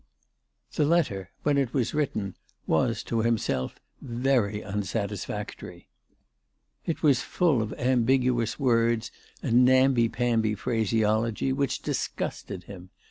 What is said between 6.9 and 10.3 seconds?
was full of ambiguous words and namby